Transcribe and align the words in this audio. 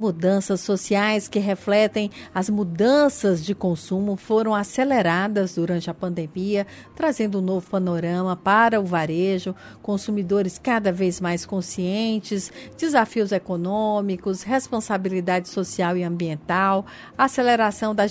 mudanças 0.00 0.60
sociais 0.62 1.28
que 1.28 1.38
refletem 1.38 2.10
as 2.34 2.48
mudanças 2.48 3.44
de 3.44 3.54
consumo 3.54 4.16
foram 4.16 4.54
aceleradas 4.54 5.54
durante 5.56 5.90
a 5.90 5.94
pandemia, 5.94 6.66
trazendo 6.96 7.38
um 7.38 7.42
novo 7.42 7.70
panorama 7.70 8.34
para 8.34 8.80
o 8.80 8.84
varejo, 8.84 9.54
consumidores 9.82 10.58
cada 10.58 10.90
vez 10.90 11.20
mais 11.20 11.44
conscientes, 11.44 12.50
desafios 12.78 13.30
econômicos, 13.30 14.42
responsabilidade 14.42 15.48
social 15.48 15.96
e 15.96 16.02
ambiental, 16.02 16.86
aceleração 17.18 17.94
da 17.94 18.06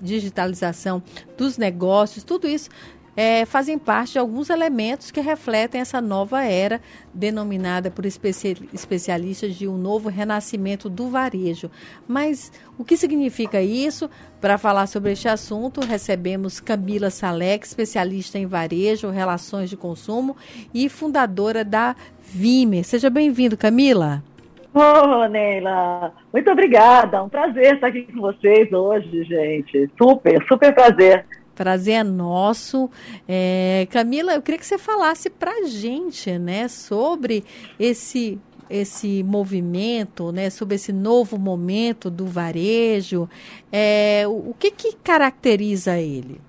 digitalização 0.00 1.02
dos 1.36 1.58
negócios, 1.58 2.22
tudo 2.22 2.46
isso 2.46 2.70
é, 3.16 3.44
fazem 3.44 3.78
parte 3.78 4.12
de 4.12 4.18
alguns 4.18 4.50
elementos 4.50 5.10
que 5.10 5.20
refletem 5.20 5.80
essa 5.80 6.00
nova 6.00 6.44
era, 6.44 6.80
denominada 7.12 7.90
por 7.90 8.04
especialistas 8.04 9.54
de 9.54 9.68
um 9.68 9.76
novo 9.76 10.08
renascimento 10.08 10.88
do 10.88 11.08
varejo. 11.08 11.70
Mas 12.08 12.52
o 12.78 12.84
que 12.84 12.96
significa 12.96 13.62
isso? 13.62 14.10
Para 14.40 14.58
falar 14.58 14.86
sobre 14.86 15.12
este 15.12 15.28
assunto, 15.28 15.80
recebemos 15.80 16.60
Camila 16.60 17.10
Salek, 17.10 17.64
especialista 17.64 18.38
em 18.38 18.46
varejo, 18.46 19.10
relações 19.10 19.70
de 19.70 19.76
consumo 19.76 20.36
e 20.72 20.88
fundadora 20.88 21.64
da 21.64 21.94
Vime. 22.20 22.82
Seja 22.82 23.08
bem-vindo, 23.08 23.56
Camila. 23.56 24.22
Oh, 24.74 25.28
Neila, 25.28 26.12
muito 26.32 26.50
obrigada. 26.50 27.22
Um 27.22 27.28
prazer 27.28 27.74
estar 27.74 27.86
aqui 27.86 28.02
com 28.12 28.20
vocês 28.20 28.72
hoje, 28.72 29.22
gente. 29.22 29.88
Super, 29.96 30.44
super 30.48 30.74
prazer. 30.74 31.24
Prazer 31.54 31.94
é 31.94 32.04
nosso. 32.04 32.90
É, 33.28 33.86
Camila, 33.90 34.34
eu 34.34 34.42
queria 34.42 34.58
que 34.58 34.66
você 34.66 34.78
falasse 34.78 35.30
para 35.30 35.50
a 35.50 35.64
gente, 35.64 36.38
né, 36.38 36.68
sobre 36.68 37.44
esse 37.78 38.38
esse 38.70 39.22
movimento, 39.22 40.32
né, 40.32 40.48
sobre 40.48 40.76
esse 40.76 40.90
novo 40.90 41.38
momento 41.38 42.10
do 42.10 42.26
varejo. 42.26 43.28
É, 43.70 44.24
o, 44.26 44.50
o 44.50 44.56
que, 44.58 44.70
que 44.70 44.96
caracteriza 44.96 45.98
ele? 45.98 46.40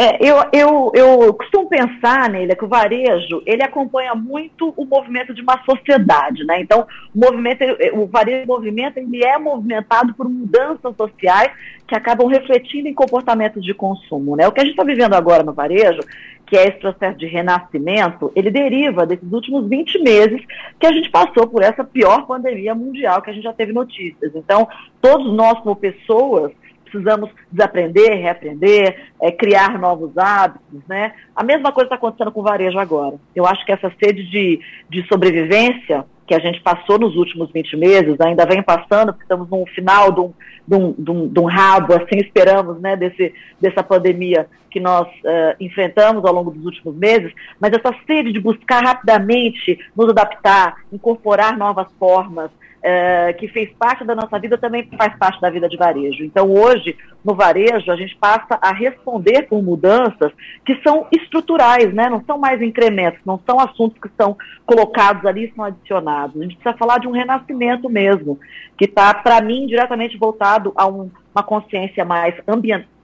É, 0.00 0.16
eu, 0.18 0.36
eu, 0.50 0.92
eu 0.94 1.34
costumo 1.34 1.68
pensar, 1.68 2.30
nele 2.30 2.56
que 2.56 2.64
o 2.64 2.68
varejo 2.68 3.42
ele 3.44 3.62
acompanha 3.62 4.14
muito 4.14 4.72
o 4.74 4.86
movimento 4.86 5.34
de 5.34 5.42
uma 5.42 5.62
sociedade, 5.62 6.42
né? 6.42 6.58
Então, 6.58 6.86
o 7.14 7.18
movimento, 7.18 7.62
o 7.92 8.06
varejo 8.06 8.46
movimento, 8.46 8.96
ele 8.96 9.22
é 9.22 9.36
movimentado 9.36 10.14
por 10.14 10.26
mudanças 10.26 10.96
sociais 10.96 11.52
que 11.86 11.94
acabam 11.94 12.28
refletindo 12.28 12.88
em 12.88 12.94
comportamentos 12.94 13.62
de 13.62 13.74
consumo, 13.74 14.36
né? 14.36 14.48
O 14.48 14.52
que 14.52 14.60
a 14.62 14.64
gente 14.64 14.72
está 14.72 14.84
vivendo 14.84 15.12
agora 15.12 15.42
no 15.42 15.52
varejo, 15.52 16.00
que 16.46 16.56
é 16.56 16.66
esse 16.66 16.78
processo 16.78 17.18
de 17.18 17.26
renascimento, 17.26 18.32
ele 18.34 18.50
deriva 18.50 19.04
desses 19.04 19.30
últimos 19.30 19.68
20 19.68 20.02
meses 20.02 20.40
que 20.78 20.86
a 20.86 20.92
gente 20.92 21.10
passou 21.10 21.46
por 21.46 21.62
essa 21.62 21.84
pior 21.84 22.26
pandemia 22.26 22.74
mundial 22.74 23.20
que 23.20 23.28
a 23.28 23.34
gente 23.34 23.44
já 23.44 23.52
teve 23.52 23.74
notícias. 23.74 24.34
Então, 24.34 24.66
todos 24.98 25.30
nós 25.34 25.60
como 25.60 25.76
pessoas 25.76 26.52
precisamos 26.90 27.30
desaprender, 27.50 28.20
reaprender, 28.20 29.10
é, 29.22 29.30
criar 29.30 29.78
novos 29.78 30.16
hábitos, 30.18 30.80
né? 30.88 31.12
A 31.34 31.42
mesma 31.42 31.72
coisa 31.72 31.86
está 31.86 31.96
acontecendo 31.96 32.32
com 32.32 32.40
o 32.40 32.44
varejo 32.44 32.78
agora. 32.78 33.16
Eu 33.34 33.46
acho 33.46 33.64
que 33.64 33.72
essa 33.72 33.92
sede 34.02 34.28
de, 34.30 34.60
de 34.88 35.06
sobrevivência 35.08 36.04
que 36.30 36.34
a 36.34 36.38
gente 36.38 36.60
passou 36.60 36.96
nos 36.96 37.16
últimos 37.16 37.50
20 37.50 37.76
meses, 37.76 38.20
ainda 38.20 38.46
vem 38.46 38.62
passando, 38.62 39.12
porque 39.12 39.24
estamos 39.24 39.50
no 39.50 39.66
final 39.66 40.12
de 40.12 40.20
um, 40.20 40.32
de 40.64 40.76
um, 40.76 40.94
de 40.96 41.10
um, 41.10 41.28
de 41.28 41.40
um 41.40 41.44
rabo, 41.44 41.92
assim 41.92 42.18
esperamos, 42.18 42.80
né, 42.80 42.94
desse, 42.94 43.34
dessa 43.60 43.82
pandemia 43.82 44.46
que 44.70 44.78
nós 44.78 45.08
uh, 45.08 45.56
enfrentamos 45.58 46.24
ao 46.24 46.32
longo 46.32 46.52
dos 46.52 46.64
últimos 46.64 46.94
meses, 46.94 47.32
mas 47.58 47.72
essa 47.72 47.92
sede 48.06 48.32
de 48.32 48.38
buscar 48.38 48.80
rapidamente 48.80 49.76
nos 49.96 50.08
adaptar, 50.08 50.76
incorporar 50.92 51.58
novas 51.58 51.88
formas, 51.98 52.52
é, 52.82 53.32
que 53.34 53.48
fez 53.48 53.70
parte 53.78 54.04
da 54.04 54.14
nossa 54.14 54.38
vida 54.38 54.56
também 54.56 54.88
faz 54.96 55.16
parte 55.16 55.40
da 55.40 55.50
vida 55.50 55.68
de 55.68 55.76
varejo. 55.76 56.24
Então, 56.24 56.50
hoje, 56.50 56.96
no 57.24 57.34
varejo, 57.34 57.90
a 57.90 57.96
gente 57.96 58.16
passa 58.16 58.58
a 58.60 58.72
responder 58.72 59.42
por 59.42 59.62
mudanças 59.62 60.32
que 60.64 60.80
são 60.82 61.06
estruturais, 61.12 61.92
né? 61.92 62.08
não 62.08 62.24
são 62.24 62.38
mais 62.38 62.60
incrementos, 62.62 63.20
não 63.24 63.40
são 63.46 63.60
assuntos 63.60 64.00
que 64.00 64.08
são 64.16 64.36
colocados 64.64 65.24
ali 65.26 65.52
são 65.54 65.64
adicionados. 65.64 66.40
A 66.40 66.44
gente 66.44 66.56
precisa 66.56 66.78
falar 66.78 66.98
de 66.98 67.06
um 67.06 67.12
renascimento 67.12 67.88
mesmo, 67.88 68.38
que 68.78 68.86
está, 68.86 69.12
para 69.12 69.40
mim, 69.40 69.66
diretamente 69.66 70.16
voltado 70.16 70.72
a 70.74 70.86
um, 70.86 71.10
uma 71.34 71.42
consciência 71.42 72.04
mais 72.04 72.34
ambiental 72.48 72.99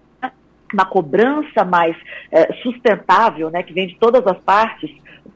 uma 0.72 0.84
cobrança 0.84 1.65
mais 1.65 1.97
é, 2.31 2.53
sustentável, 2.62 3.50
né, 3.50 3.62
que 3.62 3.72
vem 3.72 3.87
de 3.87 3.97
todas 3.97 4.27
as 4.27 4.38
partes, 4.38 4.91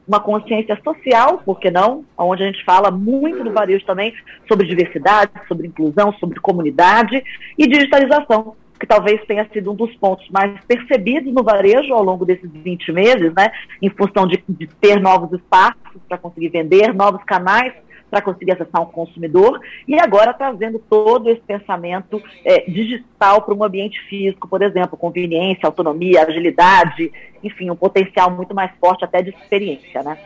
uma 0.07 0.19
consciência 0.19 0.77
social, 0.83 1.41
por 1.45 1.59
que 1.59 1.71
não? 1.71 2.03
Onde 2.17 2.43
a 2.43 2.45
gente 2.45 2.63
fala 2.65 2.91
muito 2.91 3.43
no 3.43 3.51
varejo 3.51 3.85
também 3.85 4.13
sobre 4.47 4.67
diversidade, 4.67 5.31
sobre 5.47 5.67
inclusão, 5.67 6.13
sobre 6.13 6.39
comunidade 6.39 7.23
e 7.57 7.67
digitalização, 7.67 8.55
que 8.79 8.87
talvez 8.87 9.23
tenha 9.25 9.47
sido 9.53 9.71
um 9.71 9.75
dos 9.75 9.93
pontos 9.95 10.27
mais 10.29 10.59
percebidos 10.65 11.31
no 11.31 11.43
varejo 11.43 11.93
ao 11.93 12.03
longo 12.03 12.25
desses 12.25 12.49
20 12.51 12.91
meses, 12.91 13.33
né? 13.33 13.51
Em 13.81 13.89
função 13.89 14.25
de, 14.25 14.43
de 14.49 14.67
ter 14.67 14.99
novos 14.99 15.31
espaços 15.39 16.01
para 16.09 16.17
conseguir 16.17 16.49
vender, 16.49 16.93
novos 16.93 17.23
canais 17.23 17.73
para 18.11 18.21
conseguir 18.21 18.51
acessar 18.51 18.81
um 18.81 18.91
consumidor, 18.91 19.61
e 19.87 19.97
agora 19.97 20.33
trazendo 20.33 20.77
todo 20.77 21.29
esse 21.29 21.41
pensamento 21.41 22.21
é, 22.43 22.69
digital 22.69 23.41
para 23.41 23.55
um 23.55 23.63
ambiente 23.63 23.99
físico, 24.09 24.49
por 24.49 24.61
exemplo, 24.61 24.97
conveniência, 24.97 25.65
autonomia, 25.65 26.23
agilidade, 26.23 27.09
enfim, 27.41 27.69
um 27.71 27.75
potencial 27.75 28.29
muito 28.29 28.53
mais 28.53 28.71
forte 28.81 29.05
até 29.05 29.21
de 29.21 29.29
experiência, 29.29 30.03
né? 30.03 30.17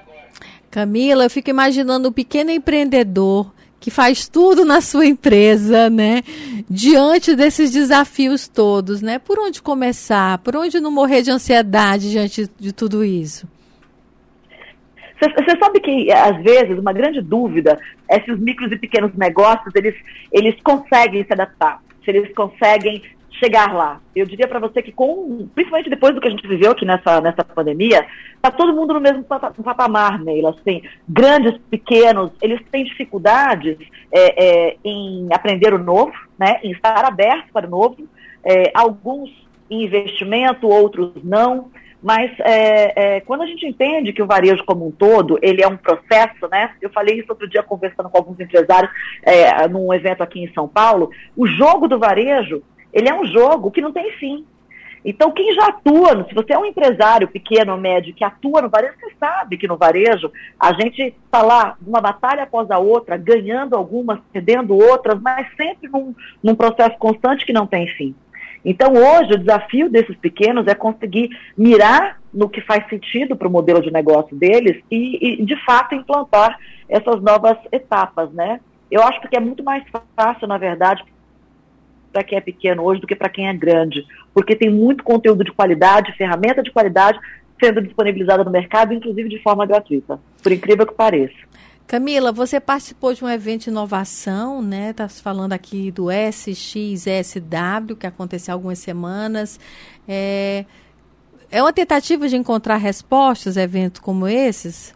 Camila, 0.72 1.24
eu 1.24 1.30
fico 1.30 1.50
imaginando 1.50 2.08
o 2.08 2.12
um 2.12 2.14
pequeno 2.14 2.50
empreendedor 2.50 3.54
que 3.80 3.92
faz 3.92 4.28
tudo 4.28 4.66
na 4.66 4.82
sua 4.82 5.06
empresa, 5.06 5.92
né? 5.92 6.24
Diante 6.68 7.36
desses 7.36 7.70
desafios 7.70 8.48
todos, 8.48 9.00
né? 9.00 9.20
Por 9.20 9.38
onde 9.38 9.62
começar? 9.62 10.40
Por 10.40 10.56
onde 10.56 10.80
não 10.80 10.90
morrer 10.90 11.22
de 11.22 11.30
ansiedade 11.30 12.10
diante 12.10 12.50
de 12.60 12.74
tudo 12.74 13.06
isso? 13.06 13.48
Você 15.20 15.58
sabe 15.58 15.80
que, 15.80 16.12
às 16.12 16.42
vezes, 16.44 16.78
uma 16.78 16.92
grande 16.92 17.22
dúvida 17.22 17.80
é 18.10 18.20
se 18.20 18.32
os 18.32 18.40
micros 18.40 18.72
e 18.72 18.78
pequenos 18.78 19.14
negócios, 19.16 19.74
eles, 19.76 19.96
eles 20.32 20.56
conseguem 20.62 21.24
se 21.24 21.32
adaptar, 21.32 21.82
se 22.04 22.12
eles 22.12 22.34
conseguem 22.34 23.02
chegar 23.40 23.74
lá. 23.74 24.00
Eu 24.16 24.26
diria 24.26 24.48
para 24.48 24.60
você 24.60 24.82
que, 24.82 24.92
com, 24.92 25.48
principalmente 25.54 25.90
depois 25.90 26.14
do 26.14 26.22
que 26.22 26.28
a 26.28 26.32
gente 26.32 26.48
viveu 26.48 26.72
aqui 26.72 26.86
nessa, 26.86 27.22
nessa 27.22 27.44
pandemia, 27.44 28.06
está 28.36 28.52
todo 28.52 28.74
mundo 28.74 28.94
no 28.94 29.00
mesmo 29.00 29.24
patamar, 29.24 30.20
Neila. 30.20 30.52
Assim, 30.52 30.82
grandes, 31.08 31.58
pequenos, 31.70 32.32
eles 32.42 32.62
têm 32.72 32.84
dificuldades 32.84 33.78
é, 34.12 34.44
é, 34.44 34.78
em 34.84 35.28
aprender 35.34 35.74
o 35.74 35.80
novo, 35.80 36.14
né, 36.38 36.60
em 36.64 36.72
estar 36.72 37.06
abertos 37.06 37.52
para 37.52 37.68
o 37.68 37.70
novo. 37.70 38.08
É, 38.44 38.72
alguns 38.74 39.30
em 39.70 39.84
investimento, 39.84 40.68
outros 40.68 41.12
não. 41.24 41.72
Mas 42.06 42.32
é, 42.42 43.16
é, 43.16 43.22
quando 43.22 43.42
a 43.42 43.48
gente 43.48 43.66
entende 43.66 44.14
que 44.14 44.22
o 44.22 44.28
varejo 44.28 44.64
como 44.64 44.86
um 44.86 44.92
todo, 44.92 45.40
ele 45.42 45.64
é 45.64 45.68
um 45.68 45.76
processo, 45.76 46.48
né? 46.52 46.76
Eu 46.80 46.92
falei 46.92 47.18
isso 47.18 47.32
outro 47.32 47.50
dia 47.50 47.64
conversando 47.64 48.12
com 48.12 48.18
alguns 48.20 48.40
empresários 48.40 48.92
é, 49.24 49.68
num 49.68 49.92
evento 49.92 50.22
aqui 50.22 50.40
em 50.40 50.54
São 50.54 50.68
Paulo. 50.68 51.10
O 51.36 51.48
jogo 51.48 51.88
do 51.88 51.98
varejo, 51.98 52.62
ele 52.94 53.10
é 53.10 53.20
um 53.20 53.26
jogo 53.26 53.72
que 53.72 53.82
não 53.82 53.92
tem 53.92 54.12
fim. 54.20 54.46
Então, 55.04 55.32
quem 55.32 55.52
já 55.56 55.66
atua, 55.66 56.28
se 56.30 56.36
você 56.36 56.54
é 56.54 56.60
um 56.60 56.66
empresário 56.66 57.28
pequeno 57.28 57.72
ou 57.72 57.80
médio 57.80 58.14
que 58.14 58.24
atua 58.24 58.62
no 58.62 58.70
varejo, 58.70 58.94
você 59.00 59.12
sabe 59.20 59.58
que 59.58 59.68
no 59.68 59.76
varejo 59.76 60.32
a 60.60 60.74
gente 60.74 61.02
está 61.26 61.42
lá, 61.42 61.76
uma 61.86 62.02
batalha 62.02 62.44
após 62.44 62.70
a 62.70 62.78
outra, 62.78 63.18
ganhando 63.18 63.76
algumas, 63.76 64.20
perdendo 64.32 64.76
outras, 64.76 65.20
mas 65.20 65.48
sempre 65.58 65.90
num, 65.90 66.14
num 66.44 66.54
processo 66.54 66.96
constante 67.00 67.44
que 67.48 67.54
não 67.54 67.66
tem 67.66 67.88
fim. 67.88 68.16
Então, 68.66 68.94
hoje, 68.94 69.34
o 69.34 69.38
desafio 69.38 69.90
desses 69.90 70.18
pequenos 70.18 70.66
é 70.66 70.74
conseguir 70.74 71.30
mirar 71.56 72.20
no 72.34 72.50
que 72.50 72.60
faz 72.62 72.90
sentido 72.90 73.36
para 73.36 73.48
o 73.48 73.52
modelo 73.52 73.80
de 73.80 73.92
negócio 73.92 74.36
deles 74.36 74.84
e, 74.90 75.42
e, 75.42 75.46
de 75.46 75.56
fato, 75.64 75.94
implantar 75.94 76.58
essas 76.90 77.22
novas 77.22 77.58
etapas, 77.72 78.32
né? 78.32 78.60
Eu 78.90 79.04
acho 79.04 79.22
que 79.22 79.38
é 79.38 79.40
muito 79.40 79.64
mais 79.64 79.84
fácil, 80.16 80.48
na 80.48 80.58
verdade, 80.58 81.04
para 82.12 82.24
quem 82.24 82.38
é 82.38 82.42
pequeno 82.42 82.84
hoje 82.84 83.02
do 83.02 83.08
que 83.08 83.16
para 83.16 83.30
quem 83.30 83.48
é 83.48 83.54
grande, 83.54 84.06
porque 84.34 84.56
tem 84.56 84.70
muito 84.70 85.04
conteúdo 85.04 85.44
de 85.44 85.52
qualidade, 85.52 86.14
ferramenta 86.14 86.64
de 86.64 86.72
qualidade 86.72 87.20
sendo 87.62 87.82
disponibilizada 87.82 88.44
no 88.44 88.52
mercado, 88.52 88.94
inclusive 88.94 89.30
de 89.30 89.42
forma 89.42 89.66
gratuita, 89.66 90.20
por 90.42 90.52
incrível 90.52 90.86
que 90.86 90.94
pareça. 90.94 91.36
Camila, 91.88 92.32
você 92.32 92.60
participou 92.60 93.14
de 93.14 93.24
um 93.24 93.30
evento 93.30 93.66
de 93.66 93.70
inovação, 93.70 94.62
né? 94.62 94.90
Está 94.90 95.08
falando 95.08 95.54
aqui 95.54 95.92
do 95.92 96.08
SXSW, 96.12 97.96
que 98.00 98.08
aconteceu 98.08 98.54
há 98.54 98.56
algumas 98.56 98.80
semanas. 98.80 99.60
É, 100.08 100.66
é 101.52 101.62
uma 101.62 101.72
tentativa 101.72 102.28
de 102.28 102.36
encontrar 102.36 102.78
respostas 102.78 103.56
a 103.56 103.62
eventos 103.62 104.02
como 104.02 104.28
esses? 104.28 104.96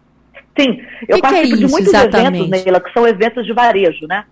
Sim, 0.59 0.81
eu 1.07 1.17
que 1.17 1.21
participo 1.21 1.47
que 1.47 1.63
é 1.63 1.67
de 1.67 1.71
muitos 1.71 1.93
exatamente? 1.93 2.43
eventos, 2.43 2.49
Neila, 2.49 2.81
que 2.81 2.91
são 2.91 3.07
eventos 3.07 3.45
de 3.45 3.53
varejo, 3.53 4.07
né? 4.07 4.25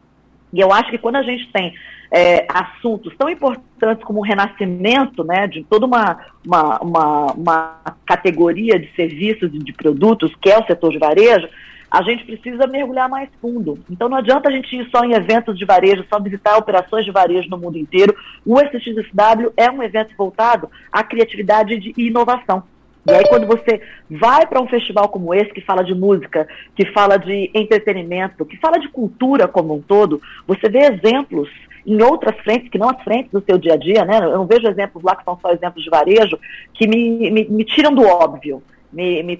E 0.51 0.59
eu 0.59 0.73
acho 0.73 0.89
que 0.89 0.97
quando 0.97 1.17
a 1.17 1.23
gente 1.23 1.51
tem 1.51 1.73
é, 2.11 2.45
assuntos 2.49 3.13
tão 3.17 3.29
importantes 3.29 4.03
como 4.03 4.19
o 4.19 4.23
renascimento 4.23 5.23
né, 5.23 5.45
de 5.45 5.63
toda 5.63 5.85
uma, 5.85 6.17
uma, 6.45 6.79
uma, 6.79 7.33
uma 7.33 7.81
categoria 8.05 8.79
de 8.79 8.89
serviços 8.95 9.53
e 9.53 9.59
de 9.59 9.73
produtos, 9.73 10.33
que 10.41 10.49
é 10.49 10.57
o 10.57 10.65
setor 10.65 10.91
de 10.91 10.97
varejo, 10.97 11.47
a 11.89 12.01
gente 12.01 12.25
precisa 12.25 12.67
mergulhar 12.67 13.09
mais 13.09 13.29
fundo. 13.41 13.79
Então 13.89 14.09
não 14.09 14.17
adianta 14.17 14.49
a 14.49 14.51
gente 14.51 14.75
ir 14.75 14.89
só 14.89 15.03
em 15.03 15.13
eventos 15.13 15.57
de 15.57 15.65
varejo, 15.65 16.05
só 16.09 16.19
visitar 16.19 16.57
operações 16.57 17.05
de 17.05 17.11
varejo 17.11 17.49
no 17.49 17.57
mundo 17.57 17.77
inteiro. 17.77 18.15
O 18.45 18.59
SXSW 18.59 19.53
é 19.55 19.71
um 19.71 19.81
evento 19.81 20.13
voltado 20.17 20.69
à 20.91 21.03
criatividade 21.03 21.93
e 21.97 22.07
inovação. 22.07 22.63
E 23.07 23.11
aí, 23.13 23.23
quando 23.29 23.47
você 23.47 23.81
vai 24.09 24.45
para 24.45 24.61
um 24.61 24.67
festival 24.67 25.07
como 25.07 25.33
esse, 25.33 25.53
que 25.53 25.61
fala 25.61 25.81
de 25.81 25.95
música, 25.95 26.45
que 26.75 26.85
fala 26.91 27.15
de 27.17 27.49
entretenimento, 27.53 28.45
que 28.45 28.57
fala 28.57 28.77
de 28.77 28.89
cultura 28.89 29.47
como 29.47 29.73
um 29.73 29.81
todo, 29.81 30.21
você 30.45 30.67
vê 30.67 30.79
exemplos 30.79 31.49
em 31.85 32.01
outras 32.01 32.37
frentes, 32.41 32.69
que 32.69 32.77
não 32.77 32.89
as 32.89 33.01
frentes 33.01 33.31
do 33.31 33.41
seu 33.41 33.57
dia 33.57 33.75
a 33.75 33.77
dia, 33.77 34.03
né? 34.03 34.17
Eu 34.17 34.39
não 34.39 34.45
vejo 34.45 34.67
exemplos 34.67 35.01
lá 35.05 35.15
que 35.15 35.23
são 35.23 35.39
só 35.41 35.51
exemplos 35.51 35.85
de 35.85 35.89
varejo, 35.89 36.37
que 36.73 36.85
me, 36.85 37.31
me, 37.31 37.45
me 37.45 37.63
tiram 37.63 37.95
do 37.95 38.03
óbvio. 38.05 38.61
Me, 38.91 39.21
me, 39.21 39.37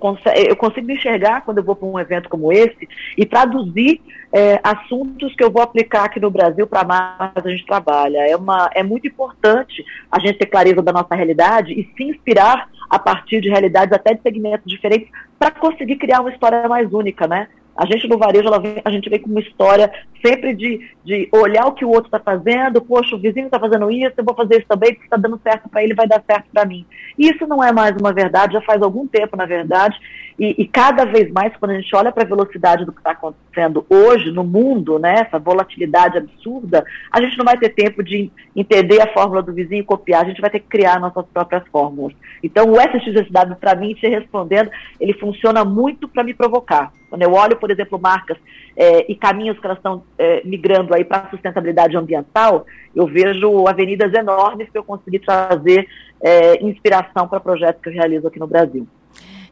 eu 0.47 0.55
consigo 0.55 0.85
me 0.85 0.95
enxergar 0.95 1.41
quando 1.41 1.59
eu 1.59 1.63
vou 1.63 1.75
para 1.75 1.87
um 1.87 1.99
evento 1.99 2.27
como 2.27 2.51
esse 2.51 2.87
e 3.17 3.25
traduzir 3.25 4.01
é, 4.31 4.59
assuntos 4.63 5.33
que 5.35 5.43
eu 5.43 5.49
vou 5.49 5.61
aplicar 5.61 6.03
aqui 6.03 6.19
no 6.19 6.29
Brasil 6.29 6.67
para 6.67 6.83
mais 6.83 7.31
a 7.35 7.49
gente 7.49 7.65
trabalha. 7.65 8.27
É, 8.29 8.35
uma, 8.35 8.69
é 8.75 8.83
muito 8.83 9.07
importante 9.07 9.85
a 10.11 10.19
gente 10.19 10.37
ter 10.37 10.47
clareza 10.47 10.81
da 10.81 10.91
nossa 10.91 11.15
realidade 11.15 11.71
e 11.71 11.89
se 11.95 12.03
inspirar 12.03 12.69
a 12.89 12.99
partir 12.99 13.41
de 13.41 13.49
realidades 13.49 13.93
até 13.93 14.13
de 14.13 14.21
segmentos 14.21 14.69
diferentes 14.69 15.09
para 15.37 15.51
conseguir 15.51 15.97
criar 15.97 16.21
uma 16.21 16.31
história 16.31 16.67
mais 16.67 16.91
única, 16.93 17.27
né? 17.27 17.47
A 17.77 17.85
gente 17.85 18.07
no 18.07 18.17
varejo, 18.17 18.49
vem, 18.59 18.81
a 18.83 18.89
gente 18.89 19.09
vem 19.09 19.19
com 19.19 19.29
uma 19.29 19.39
história 19.39 19.91
sempre 20.25 20.55
de, 20.55 20.89
de 21.05 21.29
olhar 21.31 21.67
o 21.67 21.73
que 21.73 21.85
o 21.85 21.89
outro 21.89 22.07
está 22.07 22.19
fazendo, 22.19 22.81
poxa, 22.81 23.15
o 23.15 23.19
vizinho 23.19 23.45
está 23.45 23.59
fazendo 23.59 23.89
isso, 23.91 24.13
eu 24.17 24.23
vou 24.23 24.35
fazer 24.35 24.57
isso 24.57 24.67
também, 24.67 24.93
porque 24.93 25.05
está 25.05 25.17
dando 25.17 25.39
certo 25.43 25.69
para 25.69 25.83
ele, 25.83 25.93
vai 25.93 26.07
dar 26.07 26.23
certo 26.25 26.45
para 26.51 26.65
mim. 26.65 26.85
E 27.17 27.29
isso 27.29 27.45
não 27.45 27.63
é 27.63 27.71
mais 27.71 27.95
uma 27.97 28.11
verdade, 28.11 28.53
já 28.53 28.61
faz 28.61 28.81
algum 28.81 29.07
tempo, 29.07 29.37
na 29.37 29.45
verdade, 29.45 29.97
e, 30.39 30.55
e 30.59 30.67
cada 30.67 31.05
vez 31.05 31.31
mais, 31.31 31.55
quando 31.57 31.71
a 31.71 31.79
gente 31.79 31.95
olha 31.95 32.11
para 32.11 32.23
a 32.23 32.27
velocidade 32.27 32.85
do 32.85 32.91
que 32.91 32.99
está 32.99 33.11
acontecendo 33.11 33.85
hoje 33.89 34.31
no 34.31 34.43
mundo, 34.43 34.99
né, 34.99 35.25
essa 35.27 35.39
volatilidade 35.39 36.17
absurda, 36.17 36.85
a 37.11 37.21
gente 37.21 37.37
não 37.37 37.45
vai 37.45 37.57
ter 37.57 37.69
tempo 37.69 38.03
de 38.03 38.31
entender 38.55 39.01
a 39.01 39.11
fórmula 39.13 39.41
do 39.41 39.53
vizinho 39.53 39.81
e 39.81 39.85
copiar, 39.85 40.23
a 40.23 40.27
gente 40.27 40.41
vai 40.41 40.49
ter 40.49 40.59
que 40.59 40.67
criar 40.67 40.99
nossas 40.99 41.25
próprias 41.33 41.63
fórmulas. 41.71 42.15
Então, 42.43 42.71
o 42.71 42.79
SXSW, 42.79 43.55
para 43.59 43.75
mim, 43.75 43.95
te 43.95 44.07
respondendo, 44.07 44.69
ele 44.99 45.13
funciona 45.13 45.65
muito 45.65 46.07
para 46.07 46.23
me 46.23 46.33
provocar. 46.33 46.91
Quando 47.09 47.21
eu 47.21 47.33
olho, 47.33 47.55
por 47.57 47.71
exemplo, 47.71 47.99
marcas 47.99 48.37
é, 48.75 49.09
e 49.11 49.15
caminhos 49.15 49.59
que 49.59 49.65
elas 49.65 49.77
estão 49.77 50.03
é, 50.17 50.41
migrando 50.43 50.93
aí 50.93 51.03
para 51.03 51.19
a 51.19 51.29
sustentabilidade 51.29 51.95
ambiental, 51.95 52.65
eu 52.95 53.07
vejo 53.07 53.67
avenidas 53.67 54.13
enormes 54.13 54.69
que 54.69 54.77
eu 54.77 54.83
consegui 54.83 55.19
trazer 55.19 55.87
é, 56.21 56.63
inspiração 56.63 57.27
para 57.27 57.39
projetos 57.39 57.81
que 57.81 57.89
eu 57.89 57.93
realizo 57.93 58.27
aqui 58.27 58.39
no 58.39 58.47
Brasil. 58.47 58.87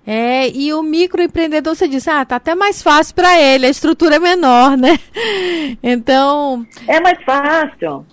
É, 0.08 0.50
e 0.50 0.72
o 0.72 0.84
microempreendedor, 0.84 1.76
você 1.76 1.88
disse, 1.88 2.10
ah, 2.10 2.24
tá 2.24 2.36
até 2.36 2.54
mais 2.54 2.82
fácil 2.82 3.16
para 3.16 3.42
ele, 3.42 3.66
a 3.66 3.70
estrutura 3.70 4.18
é 4.18 4.20
menor, 4.20 4.78
né? 4.78 5.00
Então. 5.82 6.66
É 6.88 7.00
mais 7.00 7.22
fácil. 7.24 8.06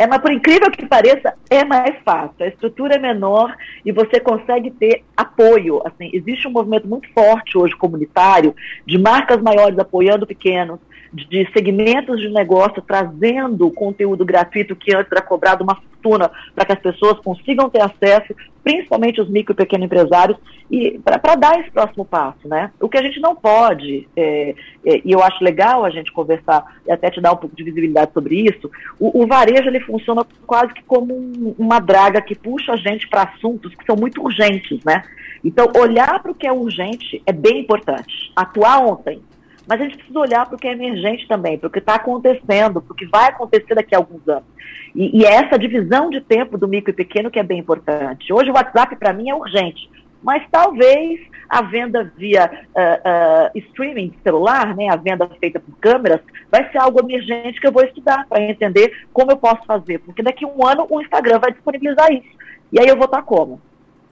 É, 0.00 0.06
mas 0.06 0.22
por 0.22 0.32
incrível 0.32 0.70
que 0.70 0.86
pareça, 0.86 1.34
é 1.50 1.62
mais 1.62 1.94
fácil. 2.02 2.34
A 2.40 2.46
estrutura 2.46 2.94
é 2.94 2.98
menor 2.98 3.54
e 3.84 3.92
você 3.92 4.18
consegue 4.18 4.70
ter 4.70 5.04
apoio. 5.14 5.82
Assim, 5.84 6.08
existe 6.14 6.48
um 6.48 6.52
movimento 6.52 6.88
muito 6.88 7.06
forte 7.12 7.58
hoje 7.58 7.76
comunitário 7.76 8.56
de 8.86 8.96
marcas 8.96 9.42
maiores 9.42 9.78
apoiando 9.78 10.26
pequenos, 10.26 10.80
de 11.12 11.48
segmentos 11.52 12.20
de 12.20 12.28
negócio 12.28 12.82
trazendo 12.82 13.70
conteúdo 13.70 14.24
gratuito 14.24 14.76
que 14.76 14.94
antes 14.94 15.10
era 15.10 15.20
cobrado 15.20 15.64
uma 15.64 15.74
fortuna 15.74 16.30
para 16.54 16.64
que 16.64 16.72
as 16.72 16.78
pessoas 16.78 17.18
consigam 17.18 17.68
ter 17.68 17.82
acesso, 17.82 18.34
principalmente 18.62 19.20
os 19.20 19.28
micro 19.28 19.52
e 19.52 19.56
pequenos 19.56 19.86
empresários, 19.86 20.38
e 20.70 21.00
para 21.00 21.34
dar 21.34 21.58
esse 21.58 21.70
próximo 21.70 22.04
passo, 22.04 22.46
né? 22.46 22.70
O 22.80 22.88
que 22.88 22.96
a 22.96 23.02
gente 23.02 23.18
não 23.18 23.34
pode, 23.34 24.08
é, 24.16 24.54
é, 24.86 25.00
e 25.04 25.10
eu 25.10 25.20
acho 25.20 25.42
legal 25.42 25.84
a 25.84 25.90
gente 25.90 26.12
conversar 26.12 26.64
e 26.86 26.92
até 26.92 27.10
te 27.10 27.20
dar 27.20 27.32
um 27.32 27.36
pouco 27.36 27.56
de 27.56 27.64
visibilidade 27.64 28.12
sobre 28.12 28.36
isso, 28.36 28.70
o, 28.98 29.22
o 29.22 29.26
varejo 29.26 29.68
ele 29.68 29.80
funciona 29.80 30.24
quase 30.46 30.72
que 30.72 30.82
como 30.84 31.12
um, 31.12 31.54
uma 31.58 31.80
draga 31.80 32.20
que 32.20 32.36
puxa 32.36 32.72
a 32.72 32.76
gente 32.76 33.08
para 33.08 33.24
assuntos 33.24 33.74
que 33.74 33.84
são 33.84 33.96
muito 33.96 34.22
urgentes, 34.22 34.82
né? 34.84 35.02
Então, 35.42 35.72
olhar 35.76 36.22
para 36.22 36.30
o 36.30 36.34
que 36.34 36.46
é 36.46 36.52
urgente 36.52 37.20
é 37.26 37.32
bem 37.32 37.60
importante. 37.60 38.30
Atuar 38.36 38.78
ontem, 38.84 39.22
mas 39.66 39.80
a 39.80 39.84
gente 39.84 39.96
precisa 39.96 40.18
olhar 40.18 40.46
para 40.46 40.56
o 40.56 40.58
que 40.58 40.68
é 40.68 40.72
emergente 40.72 41.26
também, 41.28 41.58
para 41.58 41.68
o 41.68 41.70
que 41.70 41.78
está 41.78 41.94
acontecendo, 41.94 42.80
para 42.80 42.92
o 42.92 42.96
que 42.96 43.06
vai 43.06 43.28
acontecer 43.28 43.74
daqui 43.74 43.94
a 43.94 43.98
alguns 43.98 44.26
anos. 44.28 44.44
E, 44.94 45.20
e 45.20 45.24
é 45.24 45.32
essa 45.32 45.58
divisão 45.58 46.10
de 46.10 46.20
tempo 46.20 46.58
do 46.58 46.68
micro 46.68 46.90
e 46.90 46.94
pequeno 46.94 47.30
que 47.30 47.38
é 47.38 47.42
bem 47.42 47.58
importante. 47.58 48.32
Hoje 48.32 48.50
o 48.50 48.54
WhatsApp 48.54 48.96
para 48.96 49.12
mim 49.12 49.30
é 49.30 49.34
urgente, 49.34 49.88
mas 50.22 50.42
talvez 50.50 51.20
a 51.48 51.62
venda 51.62 52.12
via 52.16 52.48
uh, 52.48 53.50
uh, 53.54 53.58
streaming 53.58 54.14
celular, 54.22 54.76
né, 54.76 54.88
a 54.88 54.96
venda 54.96 55.28
feita 55.40 55.58
por 55.58 55.76
câmeras, 55.78 56.20
vai 56.50 56.70
ser 56.70 56.78
algo 56.78 57.00
emergente 57.00 57.60
que 57.60 57.66
eu 57.66 57.72
vou 57.72 57.84
estudar 57.84 58.24
para 58.28 58.42
entender 58.42 59.06
como 59.12 59.32
eu 59.32 59.36
posso 59.36 59.64
fazer, 59.66 59.98
porque 59.98 60.22
daqui 60.22 60.44
a 60.44 60.48
um 60.48 60.64
ano 60.64 60.86
o 60.88 61.00
Instagram 61.00 61.40
vai 61.40 61.52
disponibilizar 61.52 62.12
isso. 62.12 62.28
E 62.72 62.78
aí 62.78 62.86
eu 62.86 62.96
vou 62.96 63.06
estar 63.06 63.22
como? 63.22 63.60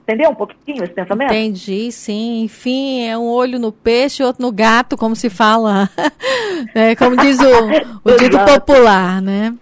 Entendeu 0.09 0.31
um 0.31 0.35
pouquinho 0.35 0.83
esse 0.83 0.91
pensamento? 0.91 1.31
Entendi, 1.31 1.91
sim. 1.91 2.41
Enfim, 2.41 3.07
é 3.07 3.15
um 3.15 3.27
olho 3.27 3.59
no 3.59 3.71
peixe 3.71 4.23
e 4.23 4.25
outro 4.25 4.41
no 4.41 4.51
gato, 4.51 4.97
como 4.97 5.15
se 5.15 5.29
fala. 5.29 5.87
é, 6.73 6.95
como 6.95 7.15
diz 7.15 7.37
o, 7.37 7.43
o 8.03 8.17
dito 8.17 8.39
popular, 8.39 9.21
né? 9.21 9.53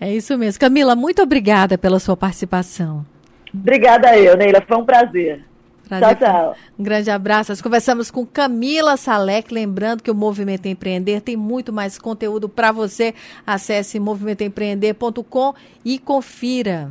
É 0.00 0.12
isso 0.12 0.36
mesmo. 0.36 0.58
Camila, 0.58 0.96
muito 0.96 1.22
obrigada 1.22 1.78
pela 1.78 2.00
sua 2.00 2.16
participação. 2.16 3.06
Obrigada 3.54 4.18
eu, 4.18 4.36
Neila. 4.36 4.60
Foi 4.66 4.76
um 4.76 4.84
prazer. 4.84 5.44
prazer 5.88 6.16
tchau, 6.16 6.32
tchau. 6.32 6.56
Um 6.76 6.82
grande 6.82 7.08
abraço. 7.08 7.52
Nós 7.52 7.62
conversamos 7.62 8.10
com 8.10 8.26
Camila 8.26 8.96
Salek, 8.96 9.54
lembrando 9.54 10.02
que 10.02 10.10
o 10.10 10.16
Movimento 10.16 10.66
Empreender 10.66 11.20
tem 11.20 11.36
muito 11.36 11.72
mais 11.72 11.96
conteúdo 11.96 12.48
para 12.48 12.72
você. 12.72 13.14
Acesse 13.46 14.00
movimentoempreender.com 14.00 15.54
e 15.84 15.96
confira. 15.96 16.90